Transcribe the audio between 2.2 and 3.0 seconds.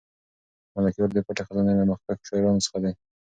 شاعرانو څخه دی.